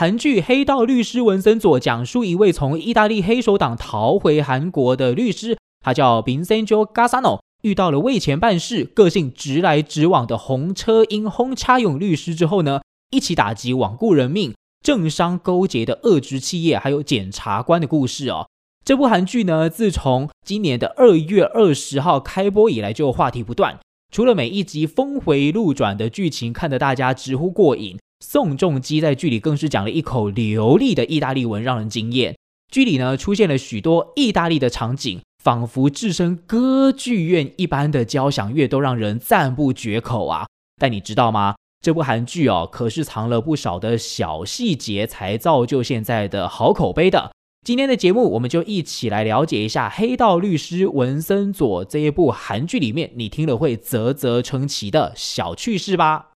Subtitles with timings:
[0.00, 18.48] 韩剧《黑道律师文森佐》讲述一位从意大利黑手党逃回韩国的律师，他叫 Vincenzo Gasano，遇到了为钱办事、个性直来直往的洪车英轰 cha 勇律师之后呢，一起打击罔顾人命、政商勾结的恶质企业，还有检察官的故事哦。
[18.82, 23.78] 这部韩剧呢，自从今年的二月二十号开播以来，就话题不断。
[24.10, 32.36] 除了每一集峰回路转的剧情看得大家直呼过瘾，宋仲基在剧里更是讲了一口流利的意大利文，让人惊艳。
[32.70, 40.46] 剧里呢，出现了许多意大利的场景，仿佛置身歌剧院一般的交响乐，都让人赞不绝口啊！
[40.80, 41.56] 但你知道吗？
[41.82, 47.32] 这部韩剧哦，可是藏了不少的小细节，才造就现在的好口碑的。
[47.66, 56.28] 今天的节目，我们就一起来了解一下《黑道律师文森佐》这一部韩剧里面，你听了会啧啧称奇的小趣事吧。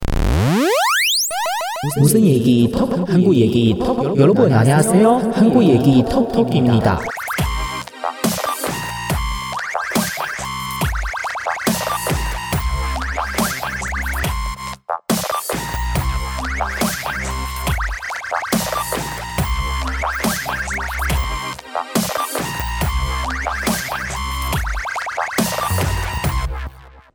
[2.01, 7.01] 无声얘기톡한국 얘기톡여러분 안녕하세요 한국 얘기톡톡입니다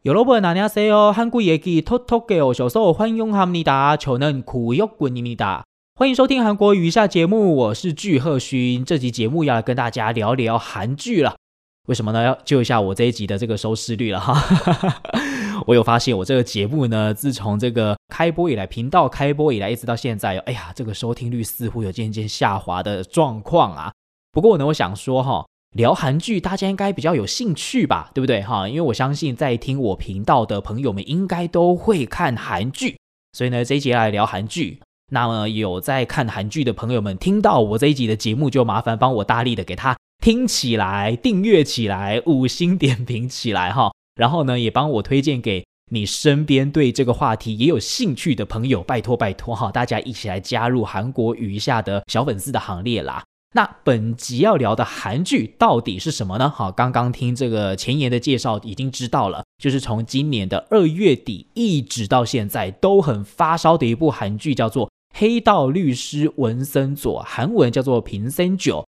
[0.04, 1.12] 有老板哪里说哦？
[1.12, 5.66] 韩国野鸡偷偷给我小时候欢迎哈密达，求能苦又滚尼米达。
[5.94, 8.86] 欢迎收听韩国语下节目，我是具赫勋。
[8.86, 11.36] 这集节目要来跟大家聊聊韩剧了。
[11.88, 12.24] 为什么呢？
[12.24, 14.42] 要救一下我这一集的这个收视率了哈。
[15.68, 23.92] 我有发现，我这个节目呢，自从这个开播以来，频道开播以来，一直到现在，哎呀，这个收听率似乎有渐渐下滑的状况啊。
[24.32, 25.46] 不过呢，我想说哈。
[25.72, 28.68] 聊韩剧，大家应该比较有兴趣吧，对不对哈？
[28.68, 32.98] 因为我相信在听我频道的朋友们应该都会看韩剧，
[33.34, 34.80] 所以呢，这一集来聊韩剧。
[35.12, 43.92] 那么有在看韩剧的朋友们，听到我这一集的节目，就麻烦帮我大力的给他听起来、订阅起来、五星点评起来哈。
[44.16, 53.24] 然后呢，也帮我推荐给你身边对这个话题也有兴趣的朋友，拜托拜托哈，大家一起来加入韩国语一下的小粉丝的行列啦。
[53.54, 56.48] 那本集要聊的韩剧到底是什么呢？
[56.50, 68.82] 好，刚刚听这个前言的介绍已经知道了，就是从今年的二月底一直到现在都很发烧的一部韩剧，叫做《黑道律师文森佐》，韩文叫做《平森九》。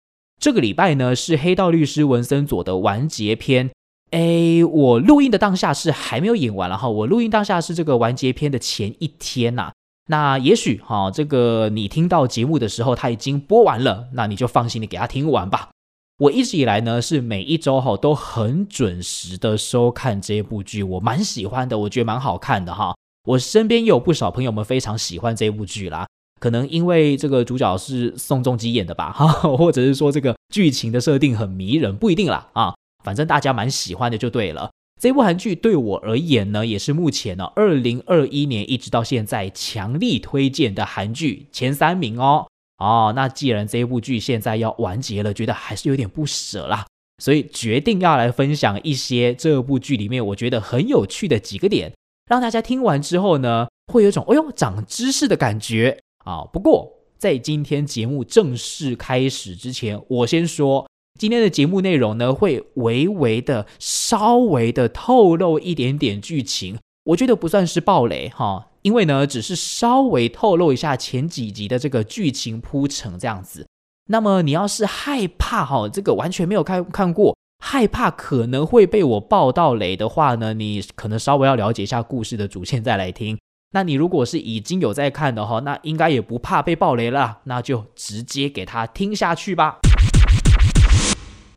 [0.42, 3.70] 这个礼拜呢是《黑道律师文森佐》的完结篇。
[4.12, 9.72] 诶，我录音的当下是还没有演完了哈，我录音当下是这个完结篇的前一天呐、
[10.12, 15.70] 那也许哈、这个你听到节目的时候，它已经播完了，那你就放心的给它听完吧。
[16.18, 22.96] 我一直以来呢，是每一周哈都很准时的收看这部剧，我蛮喜欢的，我觉得蛮好看的哈。
[23.26, 26.08] 我身边也有不少朋友们非常喜欢这部剧啦，
[26.40, 34.72] 可能因为这个主角是宋仲基演的吧，哈，或者是说这个剧情的设定很迷人，不一定啦啊，反正大家蛮喜欢的就对了。
[35.00, 42.46] 这部韩剧对我而言呢，也是目前呢二零二一年一直到现在强力推荐的韩剧前三名哦。
[42.80, 46.86] 哦，那既然这部剧现在要完结了，觉得还是有点不舍啦，
[47.24, 51.94] 所以决定要来分享一些这部剧里面我觉得很有趣的几个点，
[52.30, 56.44] 让大家听完之后呢，会有一种哎呦长知识的感觉啊。
[56.52, 60.86] 不过在今天节目正式开始之前，我先说。
[61.20, 73.68] 今天的节目内容呢，会微微的、稍微的透露一点点剧情，我觉得不算是暴雷哈，因为呢，只是稍微透露一下前几集的这个剧情铺陈这样子。
[74.08, 83.38] 那么你要是害怕哈，这个完全没有看看过，害怕可能会被我爆到雷的话呢，你可能稍微要了解一下故事的主线再来听。
[83.74, 89.80] 那你如果是已经有在看的哈，那应该也不怕被爆雷了，那就直接给他听下去吧。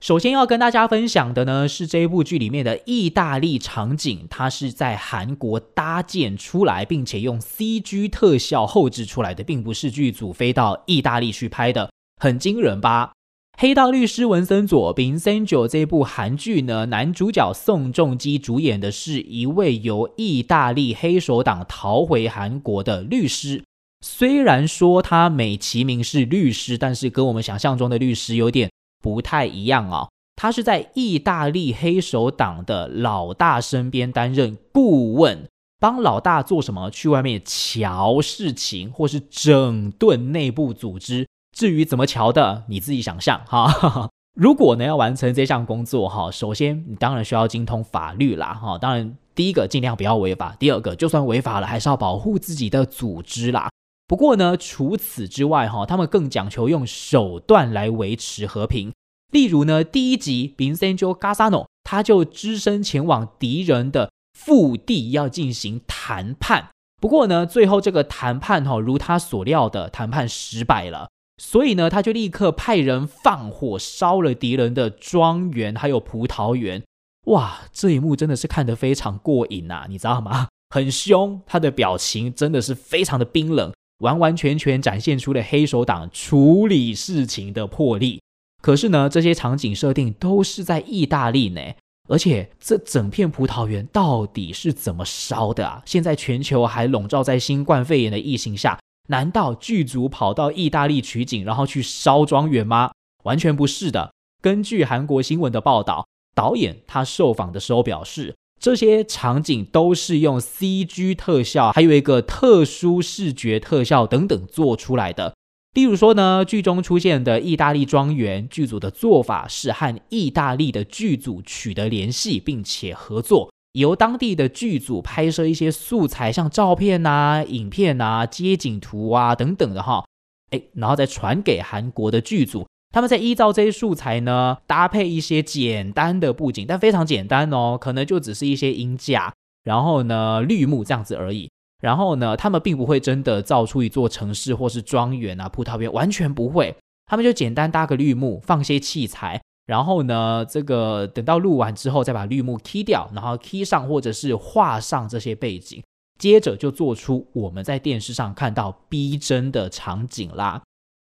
[0.02, 13.12] 首先要跟大家分享的呢，是这一部剧里面的意大利场景，它是在韩国搭建出来，并且用 CG 特效后置出来的，并不是剧组飞到意大利去拍的，很惊人吧？
[13.56, 23.62] 黑道律师文森佐 （Vincent） 这部韩剧呢，男主角宋仲基主演的是一位由意大利黑手党逃回韩国的律师。
[24.04, 28.68] 虽然说他美其名是律师，但是跟我们想象中的律师有点。
[29.02, 35.46] 不太一样啊、哦，他是在意大利黑手党的老大身边担任顾问，
[35.78, 36.88] 帮老大做什么？
[36.88, 41.26] 去外面瞧事情，或是整顿内部组织。
[41.54, 44.08] 至于怎么瞧的，你自己想象哈。
[44.34, 48.78] 如果呢要完成这项工作哈，首先你当然需要精通法律啦哈。
[48.78, 53.68] 当然，第一个尽量不要违法，第二个就算违法了，还是要保护自己的组织啦。
[54.06, 58.92] 不过呢，除此之外哈，他们更讲求用手段来维持和平。
[59.30, 66.68] 例如呢，第一集 Vincenzo Gassano 他就只身前往敌人的腹地要进行谈判。
[67.00, 71.08] 不过呢，最后这个谈判哈，如他所料的谈判失败了，
[71.42, 76.82] 所以呢，他就立刻派人放火烧了敌人的庄园还有葡萄园。
[77.26, 80.48] 哇，这一幕真的是看得非常过瘾呐，你知道吗？
[80.68, 83.72] 很凶，他的表情真的是非常的冰冷。
[84.02, 88.20] 完完全全展现出了黑手党处理事情的魄力。
[88.60, 91.60] 可是呢，这些场景设定都是在意大利呢，
[92.08, 95.82] 而且这整片葡萄园到底是怎么烧的啊？
[95.86, 98.78] 现在全球还笼罩在新冠肺炎的疫情下，
[99.08, 102.92] 难道剧组跑到意大利取景，然后去烧庄园吗？
[103.24, 104.12] 完全不是的。
[104.40, 108.34] 根据韩国新闻的报道，导演他受访的时候表示。
[108.62, 115.34] 这些场景都是用 CG 特效，还有一个特殊视觉特效等等做出来的。
[115.74, 130.04] 例如说呢，剧中出现的意大利庄园，剧组的做法是和意大利的剧组取得联系，并且合作，由当地的剧组拍摄一些素材，像照片啊、影片啊、街景图啊等等的哈，
[130.50, 132.64] 诶，然后再传给韩国的剧组。
[132.92, 139.32] 他们在依照这些素材呢，搭配一些简单的布景，但非常简单哦，可能就只是一些音架，
[139.64, 141.50] 然后呢，绿幕这样子而已。
[141.80, 146.76] 然后呢，他们并不会真的造出一座城市或是庄园啊、葡萄园，完全不会。
[147.06, 155.82] 他们就简单搭个绿幕，放些器材，然后呢，这个等到录完之后，再把绿幕 key 掉，然后 key 上或者是画上这些背景，
[156.18, 160.62] 接着就做出我们在电视上看到逼真的场景啦。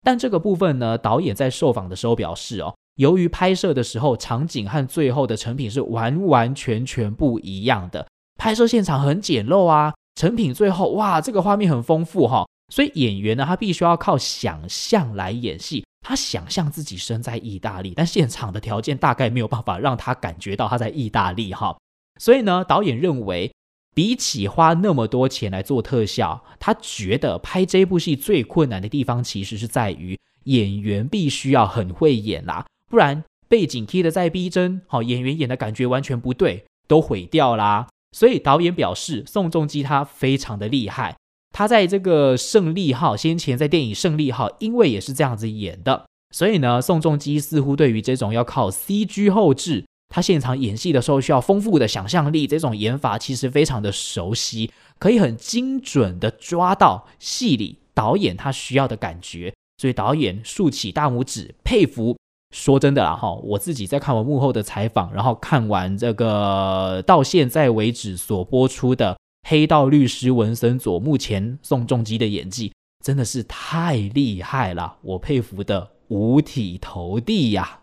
[0.02, 8.08] 但这个部分呢，导演在受访的时候表示哦，由于拍摄的时候场景和最后的成品是完完全全不一样的，
[8.38, 21.78] 拍摄现场很简陋啊，成品最后哇，这个画面很丰富哈，所以演员呢，他必须要靠想象来演戏，他想象自己身在意大利，但现场的条件大概没有办法让他感觉到他在意大利哈，
[22.20, 23.52] 所以呢，导演认为。
[23.94, 37.88] 比起花那么多钱来做特效，他觉得拍这部戏最困难的地方其实是在于演员必须要很会演啦，不然背景贴的再逼真，好，演员演的感觉完全不对，都毁掉啦。
[38.16, 41.18] 所以导演表示，宋仲基他非常的厉害，
[41.52, 49.86] 他在这个胜利号先前在电影胜利号，因为也是这样子演的，所以呢，宋仲基似乎对于这种要靠 CG 后置。
[50.10, 62.18] 他现场演戏的时候需要丰富的想象力，这种演法其实非常的熟悉，可以很精准的抓到戏里导演他需要的感觉，所以导演竖起大拇指佩服。
[62.56, 69.14] 说真的啦哈，我自己在看完幕后的采访，然后看完这个到现在为止所播出的
[69.48, 72.74] 《黑道律师文森佐》，目前宋仲基的演技
[73.06, 77.82] 真的是太厉害了，我佩服的五体投地呀。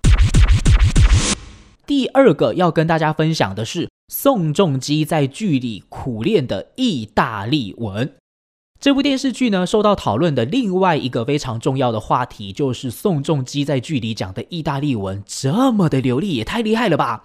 [1.86, 8.12] 第二个要跟大家分享的是宋仲基在剧里苦练的意大利文。
[8.80, 17.22] 这部电视剧呢，受到讨论的另外一个非常重要的话题，就是宋仲基在剧里讲的意大利文这么的流利，也太厉害了吧！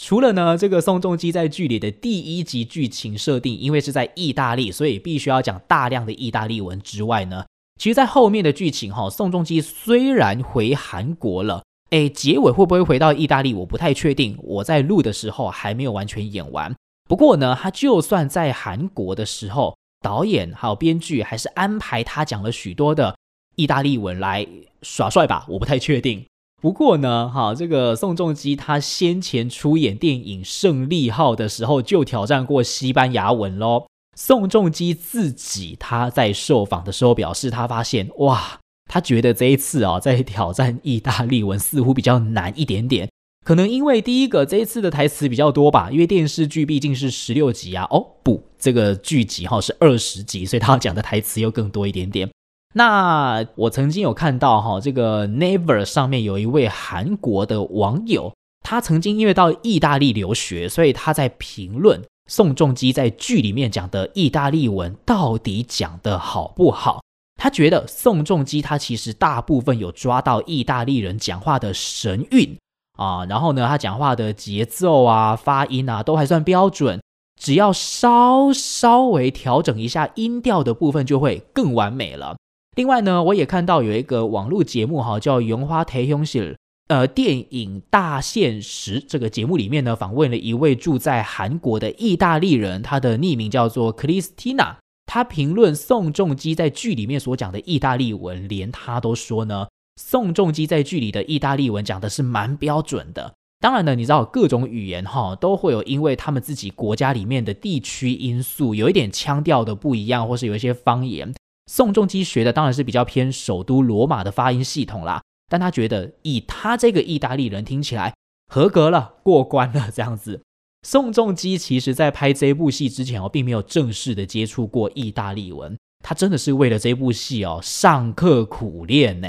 [0.00, 7.44] 除了呢，这个宋仲基在剧里的第一集剧情设定，因为是在意大利，所以必须要讲大量的意大利文之外呢，
[7.78, 11.62] 其实在后面的剧情哈，宋仲基虽然回韩国了。
[11.94, 13.54] 诶，结尾会不会回到意大利？
[13.54, 14.36] 我不太确定。
[14.42, 16.74] 我在录的时候还没有完全演完。
[17.08, 23.14] 不过呢，他就算在韩国的时候，导演还有编剧还是安排他讲了许多的
[23.54, 24.44] 意大利文来
[24.82, 25.46] 耍帅吧？
[25.48, 26.26] 我不太确定。
[26.60, 33.86] 不过呢，哈，这个宋仲基他先前出演电影《胜利号》的时候就挑战过西班牙文喽。
[34.16, 38.58] 宋仲基自己他在受访的时候表示，他发现哇。
[38.90, 43.08] 他觉得这一次啊， 在挑战意大利文似乎比较难一点点，
[43.44, 52.28] 可能因为第一个这一次的台词比较多吧，因为电视剧毕竟是十六集啊，哦不，这个剧集哈是二十集，所以他讲的台词又更多一点点。
[52.76, 58.32] 那我曾经有看到哈，这个 Never 上面有一位韩国的网友，
[58.64, 67.03] 他曾经因为到意大利留学，所以他在评论宋仲基在剧里面讲的意大利文到底讲得好不好。
[67.36, 72.56] 他觉得宋仲基他其实大部分有抓到意大利人讲话的神韵
[72.96, 77.00] 啊，然后呢，他讲话的节奏啊、发音啊都还算标准，
[77.40, 82.36] 只要稍稍微调整一下音调的部分就会更完美了。
[82.76, 86.40] 另外呢，我也看到有一个网络节目哈，叫《樱花台雄喜》，
[86.88, 94.76] 呃，电影大现实这个节目里面呢，访问了一位住在韩国的意大利人，他的匿名叫做 Christina。
[95.14, 103.32] 他评论宋仲基在剧里面所讲的意大利文，连他都说呢，宋仲基在剧里的意大利文讲的是蛮标准的。
[103.60, 111.32] 当然呢，你知道各种语言哈都会有因为他们自己国家里面的地区因素，有一点腔调的不一样，或是有一些方言。
[111.70, 118.12] 宋仲基学的当然是比较偏首都罗马的发音系统啦，但他觉得以他这个意大利人听起来
[118.52, 120.42] 合格了，过关了这样子。
[120.84, 129.28] 宋仲基其实在拍这部戏之前哦，并没有正式的接触过意大利文，他真的是为了这部戏哦上课苦练呢。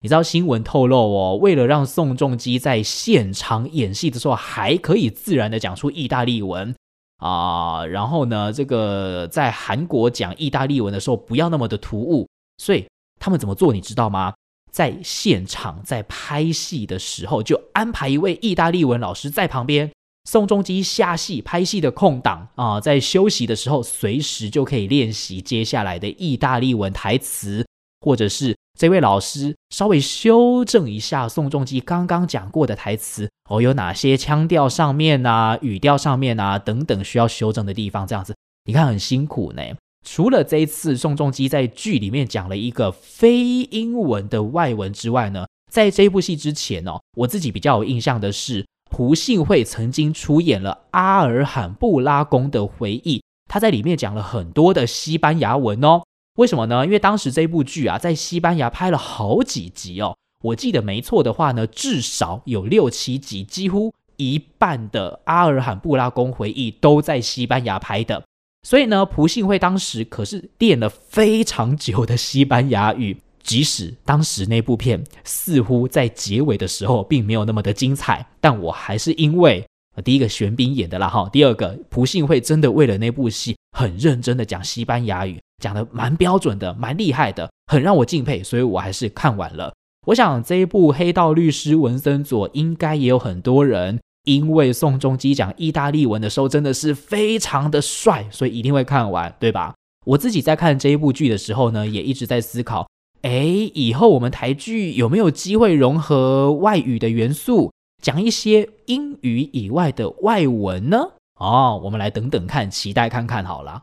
[0.00, 6.74] 你知道新闻透露哦，为了让宋仲基在现场演戏的时候还可以自然的讲出意大利文
[7.18, 12.84] 啊、然后呢，这个在韩国讲意大利文的时候不要那么的突兀，所以
[13.18, 14.34] 他们怎么做你知道吗？
[14.70, 19.90] 在现场在拍戏的时候就安排一位意大利文老师在旁边，
[20.26, 27.66] 宋仲基下戏拍戏的空档啊、在休息的时候随时就可以练习接下来的意大利文台词，
[28.00, 28.54] 或者是。
[28.78, 39.62] 这位老师稍微修正一下宋仲基刚刚讲过的台词哦，有哪些腔调上面啊、语调上面啊等等需要修正的地方，这样子你看很辛苦呢。
[40.06, 48.66] 除了这一次宋仲基在剧里面讲了一个非英文的外文之外呢，在这部戏之前哦，我自己比较有印象的是
[48.96, 56.02] 朴信惠曾经出演了《阿尔罕布拉宫的回忆》，他在里面讲了很多的西班牙文哦。
[56.38, 56.82] 为什么呢？
[56.86, 60.16] 因为当时这部剧啊，在西班牙拍了好几集哦。
[60.42, 68.22] 我记得没错的话呢，至少有六七集，几乎一半的《阿尔罕布拉宫回忆》都在西班牙拍的。
[68.66, 73.18] 所以呢，朴信惠当时可是练了非常久的西班牙语。
[73.46, 79.64] 即使当时那部片似乎在结尾的时候并没有那么的精彩，但我还是因为
[80.04, 85.38] 第一个玄彬演的啦哈，第二个朴信惠真的为了那部戏很认真的讲西班牙语。
[85.62, 89.72] 讲得蛮标准的，蛮厉害的，很让我敬佩，所以我还是看完了。
[90.06, 99.74] 我想这一部《黑道律师文森佐》应该也有很多人，因为宋仲基讲意大利文的时候真的是非常的帅，所以一定会看完，对吧？
[100.04, 102.86] 我自己在看这一部剧的时候呢，也一直在思考，
[103.26, 111.08] 诶，以后我们台剧有没有机会融合外语的元素，讲一些英语以外的外文呢？
[111.40, 113.82] 哦，我们来等等看，期待看看好了。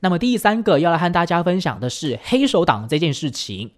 [0.00, 3.70] 那么第三个要来和大家分享的是黑手党这件事情。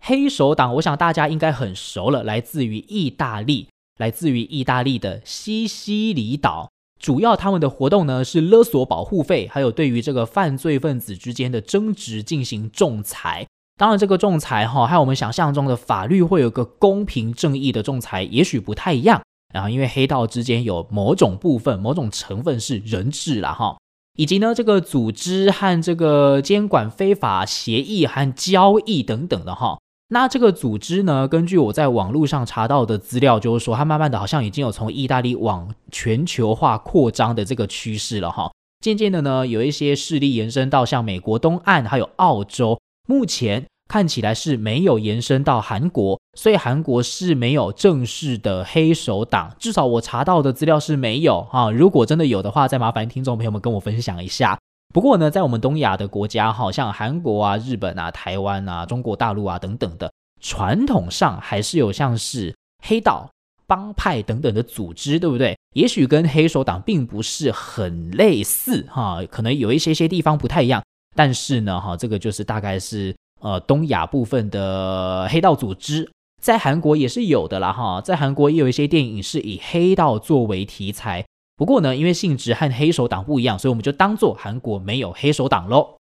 [0.00, 6.70] 黑手党，我想大家应该很熟了，来自于意大利，来自于意大利的西西里岛。
[6.98, 13.46] 主要他们的活动呢是勒索保护费，还有对于这个犯罪分子之间的争执进行仲裁。
[13.78, 19.20] 当然，这个仲裁哈，和我们想象中的法律会有个公平正义的仲裁，也许不太一样。
[19.52, 23.76] 然后，因为黑道之间有某种部分、某种成分是人质了哈。
[24.18, 38.50] 以及呢，这个组织和这个监管非法协议和交易等等的哈，那这个组织呢，根据我在网络上查到的资料，就是说它慢慢的好像已经有从意大利往全球化扩张的这个趋势了哈。
[38.80, 43.64] 渐渐的呢，有一些势力延伸到像美国东岸还有澳洲，目前。
[43.88, 51.70] 看起来是没有延伸到韩国，所以韩国是没有正式的黑手党，至少我查到的资料是没有啊。
[51.70, 54.58] 如果真的有的话，再麻烦听众朋友们跟我分享一下。
[54.92, 63.28] 不过呢，在我们东亚的国家，好像韩国啊、日本啊、台湾啊、中国大陆啊等等的，传统上还是有像是黑道、
[63.66, 65.56] 帮派等等的组织，对不对？
[65.74, 70.82] 也许跟黑手党并不是很类似哈，可能有一些些地方不太一样，
[71.14, 73.14] 但是呢，哈，这个就是大概是。
[73.42, 81.22] 呃，东亚部分的黑道组织在韩国也是有的啦，哈，在韩国也有一些电影是以黑道作为题材。
[81.56, 85.96] 不过呢，因为性质和黑手党不一样，所以我们就当做韩国没有黑手党喽。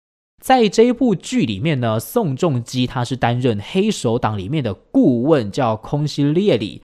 [0.42, 6.82] 在这一部剧里面呢，宋仲基他是担任黑手党里面的顾问，叫空西列里。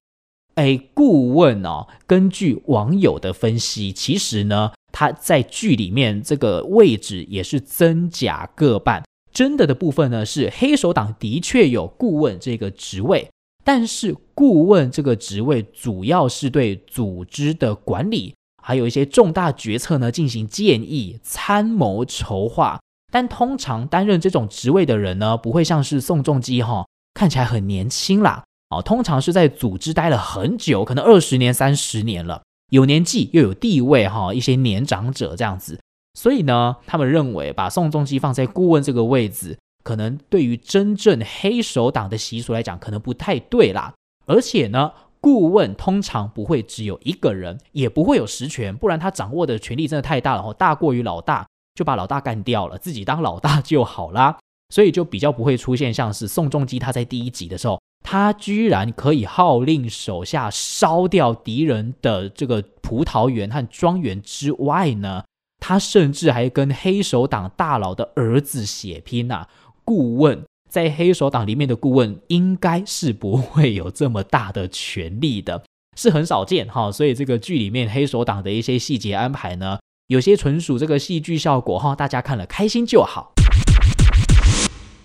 [0.55, 9.03] 哎，顾问哦，根据网友的分析，其实呢，他在剧里面这个位置也是真假各半。
[9.33, 13.29] 真的的部分呢，是黑手党的确有顾问这个职位，
[13.65, 22.79] 但是顾问这个职位主要是对组织的管理，还有一些重大决策呢进行建议、参谋、筹划。
[23.11, 35.81] 但通常担任这种职位的人呢，不会像是宋仲基哈，看起来很年轻啦，哦，通常是在组织待了很久，可能二十年、三十年了，有年纪又有地位哈，一些年长者这样子。
[36.19, 43.95] 所以呢，他们认为把宋仲基放在顾问这个位置，可能对于真正黑手党的习俗来讲，可能不太对啦。
[44.27, 54.39] 而且呢，顾问通常不会只有一个人，也不会有实权，不然他掌握的权力真的太大了，大过于老大，就把老大干掉了，自己当老大就好啦。
[54.71, 65.25] 所以就比较不会出现像是宋仲基他在第一集的时候，他居然可以号令手下烧掉敌人的这个葡萄园和庄园之外呢，
[65.59, 69.49] 他甚至还跟黑手党大佬的儿子血拼啊。
[69.85, 75.63] 顾问在黑手党里面的顾问应该是不会有这么大的权力的，
[75.97, 76.93] 是很少见哈。
[76.93, 83.33] 所以这个剧里面黑手党的一些细节安排呢，有些纯属这个戏剧效果哈，大家看了开心就好。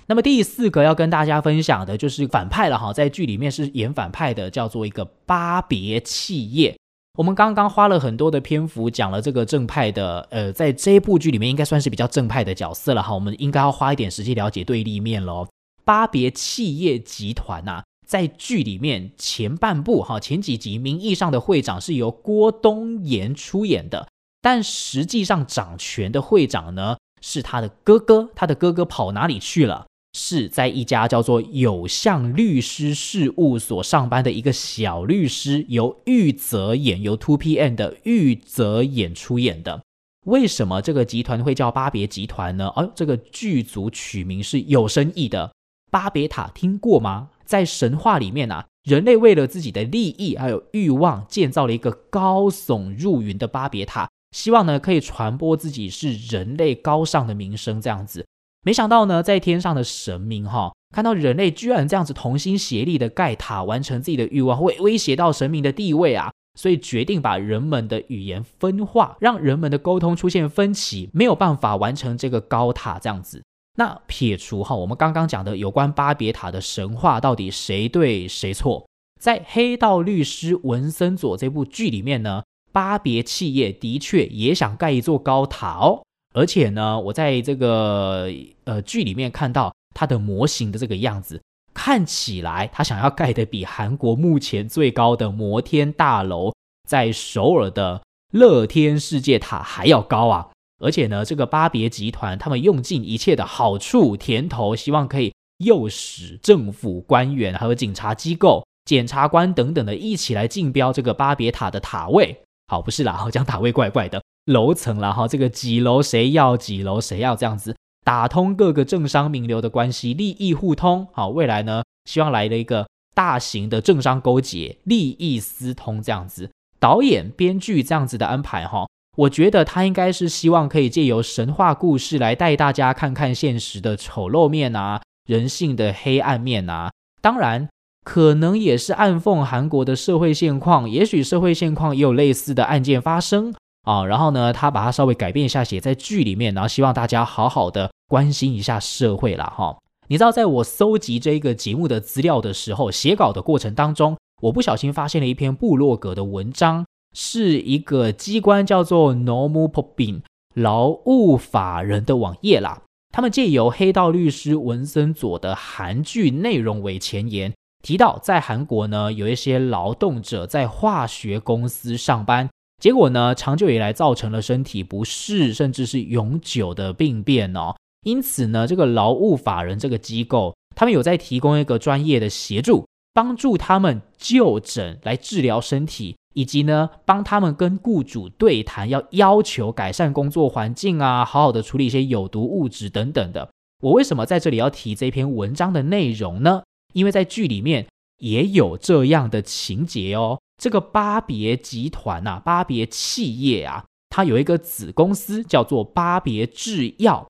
[0.05, 6.75] 那么第四个要跟大家分享的就是反派了哈，在剧里面是演反派的，叫做一个巴别企业。
[7.15, 13.13] 我们刚刚花了很多的篇幅讲了这个正派的，呃，在这部剧里面应该算是比较正派的角色了哈。
[13.13, 15.47] 我们应该要花一点时间了解对立面喽。
[15.85, 24.07] 巴别企业集团呐、在剧里面前半部哈，前几集名义上的会长是由郭东延出演的，
[24.41, 29.85] 但实际上掌权的会长呢是他的哥哥，他的哥哥跑哪里去了？
[30.13, 39.81] 是在一家叫做有象律师事务所上班的一个小律师，由玉泽演，由 Two PM 的玉泽演出演的。
[40.25, 42.67] 为什么这个集团会叫巴别集团呢？
[42.75, 45.51] 哦，这个剧组取名是有深意的。
[45.91, 47.29] 巴别塔听过吗？
[47.43, 58.25] 在神话里面啊，人类为了自己的利益还有欲望，建造了一个高耸入云的巴别塔，希望呢可以传播自己是人类高尚的名声，这样子。
[58.63, 73.43] 没想到呢，在天上的神明哈，看到人类居然这样子同心协力的盖塔，完成自己的欲望，会威胁到神明的地位啊，所以决定把人们的语言分化，让人们的沟通出现分歧，没有办法完成这个高塔这样子。
[73.75, 78.85] 那撇除哈，我们刚刚讲的有关巴别塔的神话，到底谁对谁错？
[79.19, 86.03] 在《黑道律师文森佐》这部剧里面呢，巴别企业的确也想盖一座高塔哦。
[86.33, 88.27] 而且呢，我在这个
[88.63, 91.41] 呃剧里面看到它的模型的这个样子，
[91.73, 96.53] 看起来他想要盖的比韩国目前最高的摩天大楼
[96.87, 100.49] 在首尔的乐天世界塔还要高啊！
[100.83, 112.35] 而且呢，这个巴别集团他们用尽一切的好处甜头，希望可以诱使政府官员还有警察机构、检察官等等的一起来竞标这个巴别塔的塔位。
[112.67, 114.21] 好，不是啦，好讲塔位怪怪的。
[114.45, 121.07] 楼层了哈，这个几楼谁要几楼谁要这样子打通各个政商名流的关系，利益互通。
[121.13, 126.49] 好，未来呢，希望来了一个大型的政商勾结，利益私通这样子。
[126.79, 136.91] 导演、编剧这样子的安排哈，我觉得他应该是希望可以借由神话故事来带大家看看现实的丑陋面啊，人性的黑暗面啊。
[137.21, 137.69] 当然，
[138.03, 143.53] 可能也是暗讽韩国的社会现况，也许社会现况也有类似的案件发生。
[143.83, 149.53] 啊、然后呢，他把它稍微改变一下，写在剧里面，然后希望大家好好的关心一下社会啦。
[149.55, 162.81] 哈、你知道，在我搜集这个节目的资料的时候，写稿的过程当中，我不小心发现了一篇部落格的文章，是一个机关叫做 Nomu 법 in 劳务法人的网页啦。
[163.11, 172.49] 他们借由黑道律师文森佐的韩剧内容为前言，提到在韩国呢，有一些劳动者在化学公司上班。
[172.81, 177.75] 结果呢，长久以来造成了身体不适，甚至是永久的病变哦。
[178.05, 193.49] 因此呢，这个劳务法人这个机构，他们有在提供一个专业的协助，帮助他们就诊来治疗身体，以及呢，帮他们跟雇主对谈，要要求改善工作环境啊，好好的处理一些有毒物质等等的。
[193.81, 196.63] 我为什么在这里要提这篇文章的内容呢？
[196.93, 197.87] 因为在剧里面
[198.19, 200.39] 也有这样的情节哦。
[200.63, 207.27] 这个巴别集团啊，巴别企业啊，它有一个子公司叫做巴别制药。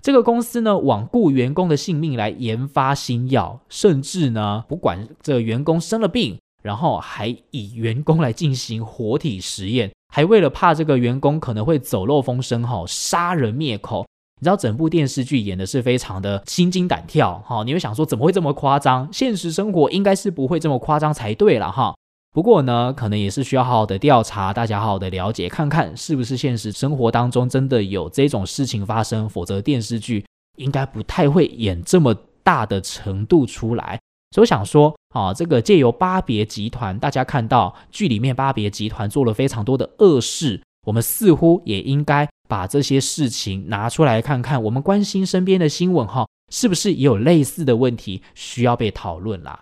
[0.00, 14.06] 这个公司呢，罔顾员工的性命来研发新药，甚至呢，不管这员工生了病，然后还以员工来进行活体实验，还为了怕这个员工可能会走漏风声，哈，杀人灭口。
[14.40, 19.08] 你知道整部电视剧演的是非常的心惊胆跳，哈，你会想说怎么会这么夸张？
[19.12, 21.92] 现实生活应该是不会这么夸张才对了，哈。
[22.36, 30.22] 不过呢，可能也是需要好好的调查，大家好好的了解，看看是不是现实生活当中真的有这种事情发生，否则电视剧
[30.58, 33.98] 应该不太会演这么大的程度出来。
[34.32, 49.58] 所以我想说，啊，这个借由巴别集团，大家看到剧里面巴别集团做了非常多的恶事，我们似乎也应该把这些事情拿出来看看，我们关心身边的新闻，哈，是不是也有类似的问题需要被讨论啦？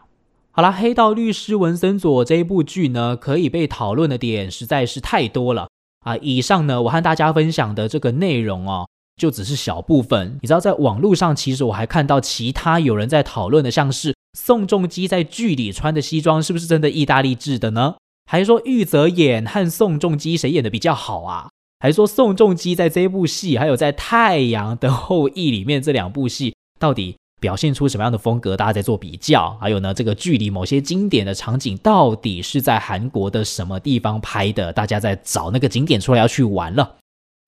[0.56, 5.66] 好啦，黑道律师文森佐这一部剧呢，可以被讨论的点实在是太多了
[6.04, 6.16] 啊！
[6.18, 8.86] 以上呢，我和大家分享的这个内容哦，
[9.20, 10.38] 就只是小部分。
[10.40, 17.96] 你知道，在网络上其实我还看到其他有人在讨论的，像是宋仲基在剧里穿的西装是不是真的意大利制的呢？
[18.30, 21.48] 还说玉泽演和宋仲基谁演的比较好啊？
[21.80, 28.56] 还说宋仲基在这部戏，还有在《太阳的后裔》里面这两部戏到底表现出什么样的风格？
[28.56, 29.56] 大家在做比较。
[29.60, 34.72] 还有呢，这个剧里某些经典的场景到底是在韩国的什么地方拍的？
[34.72, 36.96] 大家在找那个景点出来要去玩了，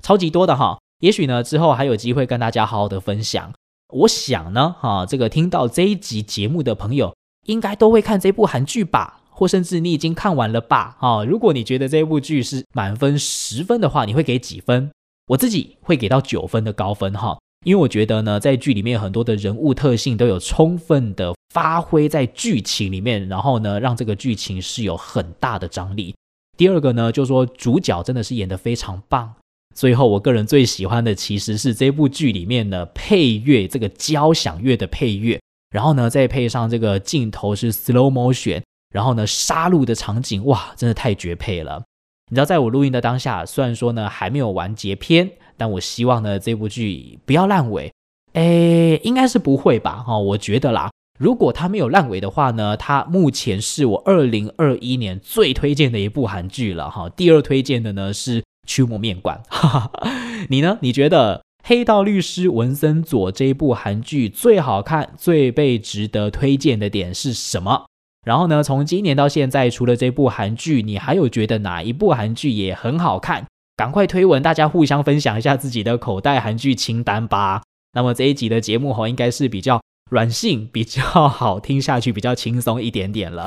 [0.05, 0.79] 超级多的哈。
[1.01, 3.53] 也许呢，之后还有机会跟大家好好的分享。
[3.93, 7.15] 我想呢，哈，这个听到这一集节目的朋友，
[7.47, 9.21] 应该都会看这部韩剧吧。
[9.31, 10.97] 或甚至你已经看完了吧？
[10.99, 14.91] 哈，如果你觉得这部剧是满分十分的话，你会给几分？
[15.27, 26.15] 我自己会给到九分的高分哈，因为我觉得呢，在剧里面很多的人物特性都有充分的发挥在剧情里面，然后呢，让这个剧情是有很大的张力。
[26.57, 29.35] 第二个呢，就是说主角真的是演得非常棒。
[29.75, 38.63] 最后，我个人最喜欢的其实是这部剧里面的配乐，这个交响乐的配乐，然后呢，再配上这个镜头是 slow motion。
[38.95, 41.83] 然后呢，杀戮的场景哇，真的太绝配了！
[42.31, 47.93] 你知道，在我录音的当下，虽然说呢还没有完结篇，但我希望呢这部剧不要烂尾。
[48.35, 50.03] 诶，应该是不会吧？
[50.07, 59.91] 哈、我觉得啦，如果它没有烂尾的话呢，它目前是我二零二一年最推荐的一部韩剧了哈、第二推荐的呢是《驱魔面馆》哈哈。
[60.51, 60.77] 你呢？
[60.83, 67.87] 你觉得《黑道律师文森佐》这一部韩剧最好看、最被值得推荐的点是什么？
[68.27, 73.47] 然后呢，从今年到现在，除了这部韩剧，你还有觉得哪一部韩剧也很好看？
[73.77, 77.63] 赶快推文，大家互相分享一下自己的口袋韩剧清单吧。
[77.93, 79.79] 那么这一集的节目吼，应该是比较
[80.11, 83.47] 软性，比较好听下去，比较轻松一点点了。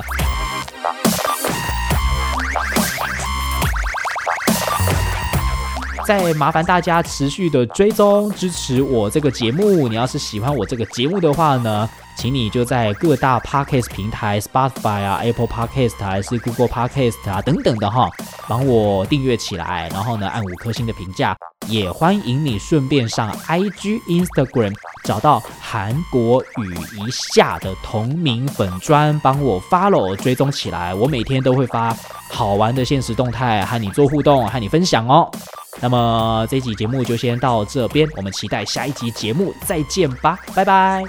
[6.10, 9.86] 再麻烦大家持续的追踪支持我这个节目。
[9.86, 18.10] 你要是喜欢我这个节目的话呢，请你就在各大 podcast 平台，Spotify 啊、Apple Podcast 还是 Google Podcast 啊等等的哈，
[18.48, 21.36] 帮我订阅起来，然后呢按五颗星的评价，
[21.68, 31.96] 也欢迎你顺便上 IG、Instagram 找到韩国语一下的同名粉专，帮我 follow 追踪起来，我每天都会发
[32.28, 35.30] 好玩的现实动态和你做互动，和你分享哦。
[35.80, 41.04] 那么这集节目就先到这边，我们期待下一集节目再见吧，拜拜。